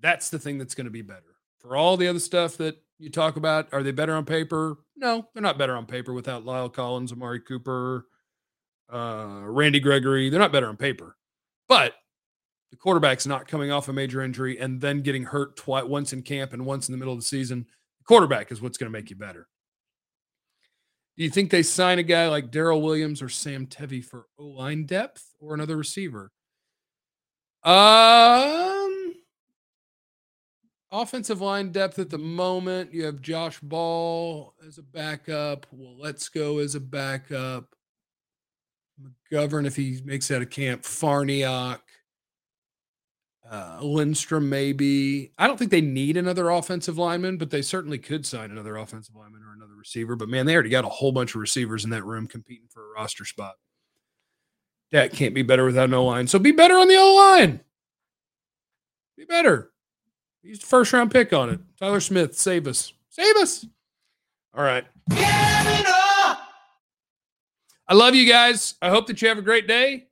That's 0.00 0.28
the 0.30 0.38
thing 0.38 0.58
that's 0.58 0.74
going 0.74 0.84
to 0.84 0.90
be 0.90 1.02
better. 1.02 1.22
For 1.58 1.76
all 1.76 1.96
the 1.96 2.08
other 2.08 2.18
stuff 2.18 2.56
that 2.58 2.76
you 2.98 3.08
talk 3.08 3.36
about, 3.36 3.68
are 3.72 3.82
they 3.82 3.92
better 3.92 4.14
on 4.14 4.24
paper? 4.24 4.78
No, 4.96 5.26
they're 5.32 5.42
not 5.42 5.58
better 5.58 5.76
on 5.76 5.86
paper 5.86 6.12
without 6.12 6.44
La'el 6.44 6.72
Collins, 6.72 7.12
Amari 7.12 7.40
Cooper, 7.40 8.06
uh, 8.92 9.40
Randy 9.44 9.80
Gregory. 9.80 10.28
They're 10.28 10.40
not 10.40 10.52
better 10.52 10.68
on 10.68 10.76
paper. 10.76 11.16
But 11.68 11.94
the 12.72 12.76
quarterback's 12.78 13.26
not 13.26 13.46
coming 13.46 13.70
off 13.70 13.88
a 13.88 13.92
major 13.92 14.22
injury 14.22 14.58
and 14.58 14.80
then 14.80 15.02
getting 15.02 15.24
hurt 15.24 15.56
twice, 15.56 15.84
once 15.84 16.14
in 16.14 16.22
camp 16.22 16.54
and 16.54 16.64
once 16.64 16.88
in 16.88 16.92
the 16.92 16.98
middle 16.98 17.12
of 17.12 17.20
the 17.20 17.24
season. 17.24 17.66
The 17.98 18.04
quarterback 18.04 18.50
is 18.50 18.62
what's 18.62 18.78
going 18.78 18.90
to 18.90 18.98
make 18.98 19.10
you 19.10 19.16
better. 19.16 19.46
Do 21.18 21.22
you 21.22 21.28
think 21.28 21.50
they 21.50 21.62
sign 21.62 21.98
a 21.98 22.02
guy 22.02 22.28
like 22.28 22.50
Daryl 22.50 22.80
Williams 22.80 23.20
or 23.20 23.28
Sam 23.28 23.66
Tevi 23.66 24.02
for 24.02 24.24
O 24.38 24.46
line 24.46 24.86
depth 24.86 25.22
or 25.38 25.52
another 25.52 25.76
receiver? 25.76 26.32
Um, 27.62 29.16
offensive 30.90 31.42
line 31.42 31.72
depth 31.72 31.98
at 31.98 32.08
the 32.08 32.16
moment. 32.16 32.94
You 32.94 33.04
have 33.04 33.20
Josh 33.20 33.60
Ball 33.60 34.54
as 34.66 34.78
a 34.78 34.82
backup. 34.82 35.66
Waletzko 35.76 36.64
as 36.64 36.74
a 36.74 36.80
backup. 36.80 37.66
McGovern, 39.30 39.66
if 39.66 39.76
he 39.76 40.00
makes 40.06 40.30
out 40.30 40.40
of 40.40 40.48
camp, 40.48 40.84
Farniok 40.84 41.80
uh, 43.50 43.78
Lindstrom, 43.82 44.48
maybe. 44.48 45.32
I 45.38 45.46
don't 45.46 45.58
think 45.58 45.70
they 45.70 45.80
need 45.80 46.16
another 46.16 46.50
offensive 46.50 46.98
lineman, 46.98 47.38
but 47.38 47.50
they 47.50 47.62
certainly 47.62 47.98
could 47.98 48.24
sign 48.24 48.50
another 48.50 48.76
offensive 48.76 49.14
lineman 49.14 49.42
or 49.42 49.52
another 49.52 49.74
receiver. 49.74 50.16
But 50.16 50.28
man, 50.28 50.46
they 50.46 50.54
already 50.54 50.70
got 50.70 50.84
a 50.84 50.88
whole 50.88 51.12
bunch 51.12 51.34
of 51.34 51.40
receivers 51.40 51.84
in 51.84 51.90
that 51.90 52.04
room 52.04 52.26
competing 52.26 52.68
for 52.68 52.82
a 52.82 53.00
roster 53.00 53.24
spot. 53.24 53.54
That 54.92 55.12
can't 55.12 55.34
be 55.34 55.42
better 55.42 55.64
without 55.64 55.90
no 55.90 56.04
line. 56.04 56.26
So 56.28 56.38
be 56.38 56.52
better 56.52 56.76
on 56.76 56.88
the 56.88 56.96
O 56.96 57.14
line. 57.14 57.60
Be 59.16 59.24
better. 59.24 59.72
Use 60.42 60.58
the 60.58 60.66
first 60.66 60.92
round 60.92 61.10
pick 61.10 61.32
on 61.32 61.50
it. 61.50 61.60
Tyler 61.78 62.00
Smith, 62.00 62.36
save 62.36 62.66
us. 62.66 62.92
Save 63.08 63.36
us. 63.36 63.66
All 64.54 64.64
right. 64.64 64.84
I 67.88 67.94
love 67.94 68.14
you 68.14 68.26
guys. 68.26 68.74
I 68.82 68.90
hope 68.90 69.06
that 69.06 69.22
you 69.22 69.28
have 69.28 69.38
a 69.38 69.42
great 69.42 69.66
day. 69.66 70.08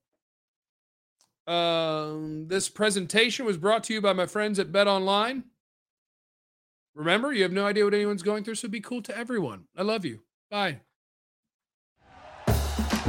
Um, 1.47 2.47
this 2.49 2.68
presentation 2.68 3.44
was 3.44 3.56
brought 3.56 3.85
to 3.85 3.94
you 3.94 4.00
by 4.00 4.12
my 4.12 4.26
friends 4.26 4.59
at 4.59 4.70
Bet 4.70 4.87
Online. 4.87 5.44
Remember, 6.94 7.32
you 7.32 7.42
have 7.42 7.52
no 7.52 7.66
idea 7.66 7.85
what 7.85 7.94
anyone's 7.94 8.23
going 8.23 8.44
through, 8.44 8.56
so 8.56 8.68
be 8.68 8.80
cool 8.80 9.02
to 9.02 9.16
everyone. 9.16 9.64
I 9.76 9.82
love 9.82 10.04
you. 10.04 10.20
Bye. 10.50 10.80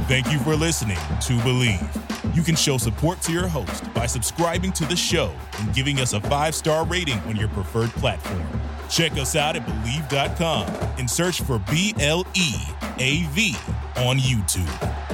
Thank 0.07 0.31
you 0.31 0.39
for 0.39 0.55
listening 0.55 0.97
to 0.97 1.33
Bleav. 1.39 2.35
You 2.35 2.43
can 2.43 2.55
show 2.55 2.77
support 2.77 3.21
to 3.21 3.31
your 3.31 3.47
host 3.47 3.93
by 3.93 4.05
subscribing 4.05 4.71
to 4.73 4.85
the 4.85 4.95
show 4.95 5.33
and 5.59 5.73
giving 5.73 5.99
us 5.99 6.13
a 6.13 6.21
five 6.21 6.53
star 6.53 6.85
rating 6.85 7.19
on 7.21 7.35
your 7.35 7.47
preferred 7.49 7.89
platform. 7.91 8.43
Check 8.89 9.13
us 9.13 9.35
out 9.35 9.55
at 9.55 9.65
Bleav.com 9.65 10.67
and 10.97 11.09
search 11.09 11.41
for 11.41 11.59
B 11.71 11.93
L 11.99 12.25
E 12.35 12.53
A 12.99 13.23
V 13.31 13.55
on 13.97 14.17
YouTube. 14.17 15.10